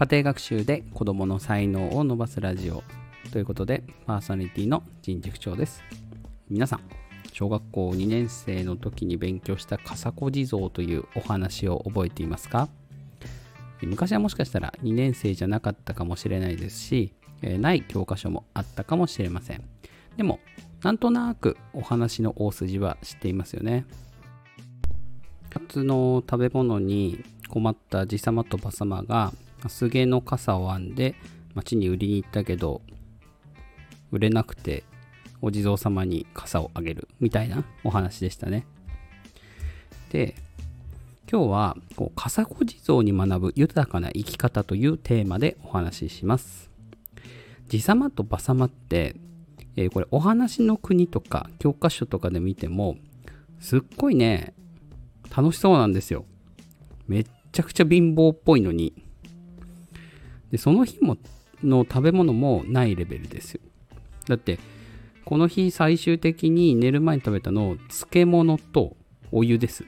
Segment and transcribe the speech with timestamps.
[0.00, 2.82] 家庭学習で子どもの才能を伸ばすラジオ。
[3.32, 5.82] ということでパーソナリティの人塾長です。
[6.48, 6.80] 皆さん
[7.34, 12.70] 小学校2年生の時に勉強した笠子地蔵というお話を覚えていますか？
[13.82, 17.12] 昔はもしかしたら2年生じゃなかったかもしれないですし、
[17.42, 19.62] えーない教科書もあったかもしれません。
[20.16, 20.40] でも
[20.82, 23.84] なんとなくお話の大筋は知っていますよね。
[25.50, 29.02] 夏の食べ物に困ったじさまとばさま
[29.60, 31.14] が菅の傘を編んで
[31.54, 32.82] 町に売りに行ったけど
[34.10, 34.84] 売れなくて
[35.42, 38.66] お地蔵様に傘をあげるみたいなお話でしたね。
[40.10, 40.34] で
[41.30, 46.70] 今日はこう笠子地蔵に学ぶ豊かな生き方というテーマでお話しします。
[47.68, 49.14] じさまとばさまって、
[49.76, 52.96] えーこれお話の国とか教科書とかで見ても
[53.60, 54.54] すっごいね
[55.34, 56.24] 楽しそうなんですよ。
[57.06, 58.92] めっちゃくちゃ貧乏っぽいのに
[60.50, 61.16] でその日も
[61.62, 63.60] の食べ物もないレベルですよ。
[64.26, 64.58] だって
[65.24, 68.96] この日最終的に寝る前に食べたの漬物と
[69.30, 69.84] お湯です。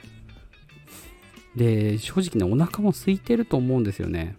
[1.56, 4.36] で正直ねお腹も空いてると思うんですよね。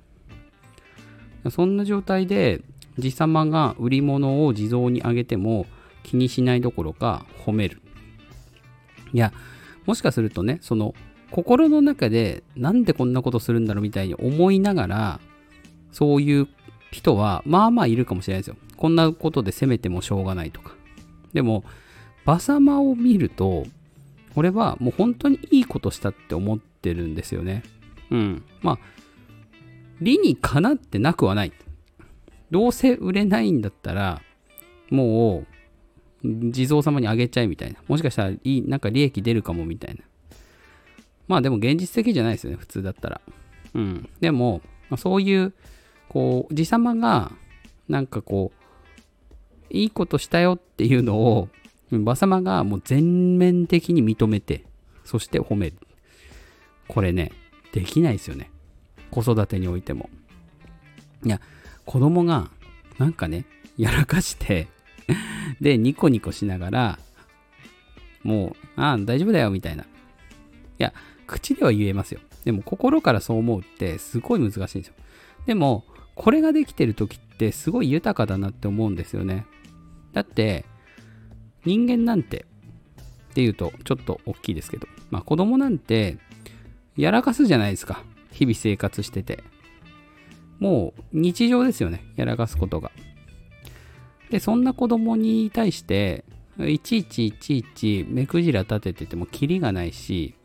[1.50, 2.62] そんな状態で
[2.98, 5.66] 地様が売り物を地蔵にあげても
[6.04, 7.82] 気にしないどころか褒める。
[9.14, 9.34] いや
[9.86, 10.96] もしかするとねその
[11.32, 15.20] 心の中でなんでこんなことするんだろうみたいに思いながら
[15.94, 16.50] そういう
[16.92, 18.58] 人はまあまあいるかもしれないですよ。
[18.76, 20.76] こんなことで責めてもしょうがないとか。
[21.32, 21.64] でも
[22.26, 23.66] 馬様を見ると
[24.36, 27.64] 俺はもう本当にいいことしたって思ってるんですよね。
[28.12, 28.44] うん。
[28.62, 28.80] まあ
[30.02, 31.54] 理にかなってなくはない。
[32.52, 34.22] どうせ売れないんだったら
[34.90, 35.46] も
[36.24, 37.80] う地蔵様にあげちゃえみたいな。
[37.88, 40.02] もしかしたらいいなんか利益出るかもみたいな。
[41.28, 43.22] まあでも現実的じゃないですよね普通だったら。
[43.74, 44.10] うん。
[44.20, 44.62] でも
[44.98, 45.54] そういう
[46.10, 47.32] こう地様が
[47.90, 48.52] なんかこ
[49.72, 51.50] ういいことしたよっていうのを
[51.92, 54.66] 馬様がもう全面的に認めて
[55.04, 55.78] そして褒める。
[56.88, 57.32] これね
[57.72, 58.52] できないですよね。
[59.12, 60.10] 子育てにおいても。
[61.26, 61.40] いや
[61.86, 62.50] 子供が
[62.98, 63.46] なんかね
[63.78, 64.68] やらかして
[65.60, 67.00] でニコニコしながら
[68.24, 69.84] もうああ大丈夫だよみたいな。
[69.84, 69.86] い
[70.78, 70.94] や
[71.26, 72.20] 口では言えますよ。
[72.44, 74.94] でも心からそう思うってすごい難しいんですよ。
[75.46, 79.46] でもこれができてる時ってすごい豊かだなって思うんですよね。
[80.14, 80.66] だって
[81.66, 82.46] 人間なんて
[83.32, 84.88] っていうとちょっと大きいですけど。
[85.10, 86.18] まあ子供なんて
[86.98, 88.04] やらかすじゃないですか。
[88.32, 89.44] 日々生活してて。
[90.60, 92.06] もう日常ですよね。
[92.16, 92.92] やらかすことが。
[94.30, 96.24] でそんな子供に対して
[96.60, 100.36] いちいちいちいち目くじら立てててもキリがないし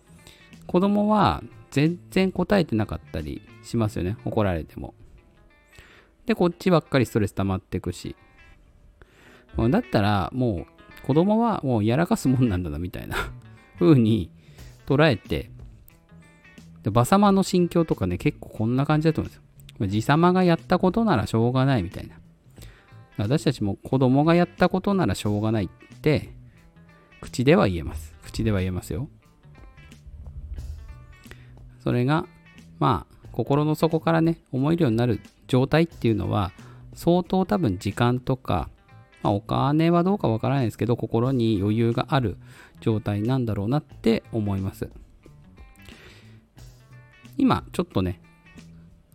[0.66, 4.16] 子供は全然答えてなかったりしますよね。
[4.24, 4.94] 怒られても。
[6.28, 8.14] でこっちばっかりストレス溜まってくし。
[9.70, 10.66] だったらも
[11.02, 13.16] う子供はもうやらかすもんなんだなみたいな。
[13.80, 14.30] 風に
[14.86, 15.50] 捉えて。
[16.82, 19.86] で馬様の心境とかね結構こんな感じだと思うんですよ。
[19.88, 22.16] 地様がやったことならしょうがないみたいな。
[23.16, 26.28] 私たちも子供がやったことならしょうがないって
[27.22, 28.14] 口では言えます。
[28.22, 29.08] 口では言えますよ。
[31.82, 32.26] それが
[32.78, 36.52] まあ心の底からね思えるようになる状態っていうのは
[36.94, 38.68] 相当多分時間とか、
[39.22, 42.36] まあ、お金はどうかわからないですけど心に余裕がある
[42.80, 44.90] 状態なんだろうなって思います。
[47.36, 48.20] 今ちょっとね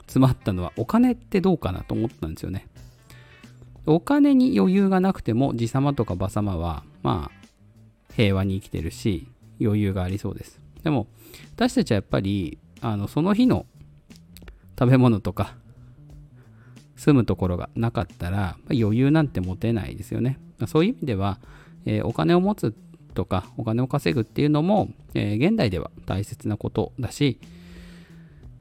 [0.02, 2.68] 詰まったのはお金ってどうかなと思ったんですよね。
[3.86, 7.44] お金に余裕がなくても地様とか馬様はまあ
[8.14, 9.28] 平和に生きてるし
[9.60, 10.60] 余裕がありそうです。
[10.84, 11.08] でも
[11.56, 13.66] 私たちはやっぱりあのその日の
[14.80, 15.56] 食べ物とか
[16.96, 20.40] 住むところがなかったらま余裕なんて持てないですよね。
[20.68, 21.40] そういう意味では、
[21.86, 22.74] えお金を持つ
[23.14, 27.40] とかお金を稼ぐっていうのも、え現代では大切なことだし、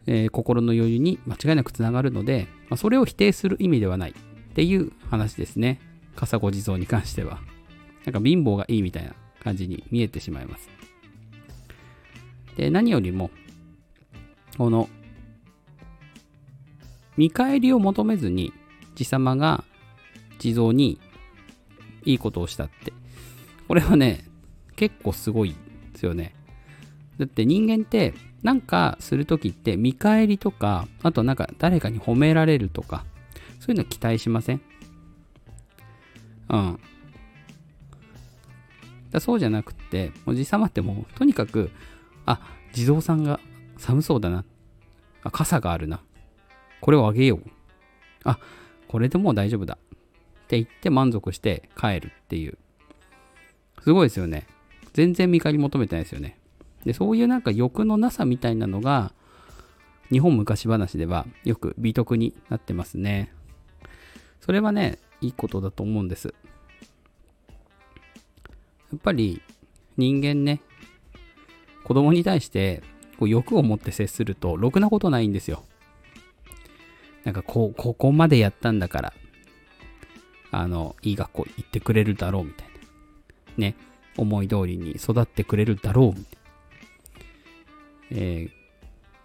[0.06, 4.15] え心の余裕に間違いなくつながるので、ま、それを否定する意味ではないっ
[4.55, 5.81] ていう話ですね。
[6.17, 7.41] 笠子地蔵に関しては。
[8.05, 10.69] なんか貧乏がいいみたいな感じに見えてしまいます。
[12.56, 13.31] で何よりも
[14.59, 14.89] この
[17.17, 18.53] 見返りを求めずに
[18.94, 19.64] 地様が
[20.38, 20.99] 地蔵に
[22.05, 22.93] いいことをしたって。
[23.69, 24.25] これはね
[24.76, 25.55] 結構すごい
[25.93, 26.35] ですよね。
[27.19, 33.05] だって人間ってなんかするときって見返りとかあとなんか誰かに褒められるとか
[33.61, 34.61] そういうの期待しません？
[36.49, 36.81] うん。
[39.11, 41.70] だそうじゃなくておじさまってもうとにかく
[42.26, 42.41] あ
[42.73, 43.38] 地蔵さんが
[43.76, 44.44] 寒そうだな。
[45.23, 46.00] あ傘があるな。
[46.82, 47.43] これをあげよう。
[48.25, 48.38] あ、
[48.88, 49.79] これでもう大丈夫だ。
[49.79, 52.58] って言って満足して帰るっていう。
[53.82, 54.46] すごいですよね。
[54.93, 56.38] 全然見返り求めてないですよね。
[56.84, 59.12] で、そういうなんか欲のなさみたいなのが、
[60.11, 63.32] 日本昔話ではよく美徳になってますね。
[64.40, 66.34] それはね、いいことだと思うんです。
[68.90, 69.40] やっぱり
[69.96, 70.61] 人間ね、
[71.84, 72.82] 子供に対して
[73.20, 75.62] こう欲を持って接すると、ろくなことないんですよ。
[77.25, 79.13] なんかこう、ここまでやったんだから、
[80.51, 82.73] あの、いい学校行ってくれるだろうみたいな。
[83.57, 83.77] ね、
[84.17, 86.29] 思い通りに育ってくれるだろうみたいな。
[88.15, 88.51] えー、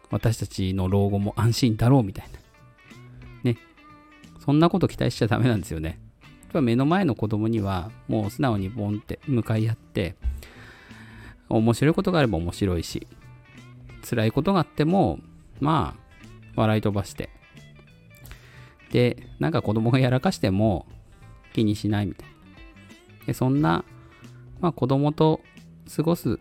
[0.09, 2.25] 私たちの老後も安心だろうみたい
[3.43, 3.51] な。
[3.51, 3.57] ね。
[4.39, 5.99] そんなこと期待しちゃダメなんですよね。
[6.53, 10.15] 目の前の子供にはもう素直にボンって向かい合って、
[11.49, 13.07] 面白いことがあれば面白いし、
[14.09, 15.19] 辛いことがあっても、
[15.59, 16.01] まあ、
[16.55, 17.29] 笑い飛ばして。
[18.91, 20.85] で、なんか子供がやらかしても
[21.53, 22.35] 気にしないみたいな。
[23.27, 23.83] でそんな、
[24.59, 25.41] まあ子供と
[25.95, 26.39] 過ごす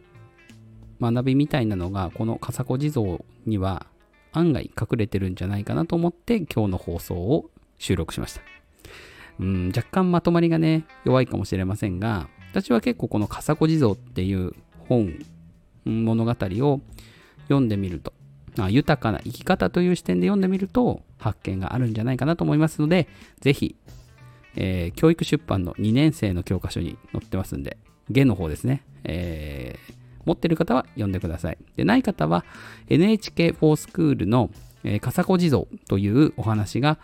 [1.01, 3.87] 学びみたいなのが、この笠子地蔵には
[4.33, 8.43] 案外隠れてるんじゃないかなと思って今日の放送を収録しました。
[9.39, 14.53] うん、若干まとまりがね、弱いかもしれませんが、私は結構この笠子地蔵っていう
[14.89, 15.19] 本、
[15.85, 16.81] 物語を
[17.45, 18.13] 読んでみると、
[18.59, 23.09] あ豊かな生き方という視点で読んでみると発見があるんじゃないかなと思いますので、
[23.41, 23.77] ぜひ、
[24.57, 27.79] えー、教育出版の2年生の教科書に載ってますんで、
[28.11, 31.59] 下の方ですね、えー、持ってる方は読んでください。
[31.77, 32.45] で、ない方は
[32.89, 34.51] NHK フォースクールの、
[34.85, 36.99] えー、笠子地蔵というお話が、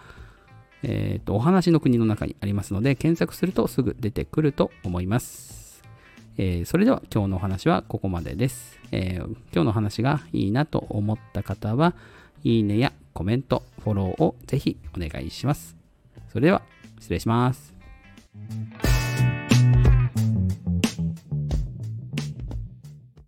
[0.82, 5.82] えっ、ー、と、お話の国の中にありますので、検索するとすぐ出てくると思います。
[6.38, 11.94] えー、それでは今日のお話はここまでです、えー、今日の話がいいなと思った方は、
[12.42, 15.76] いいねやコメント、フォローをぜひお願いします。
[16.32, 16.62] それでは、
[16.98, 17.74] 失礼します。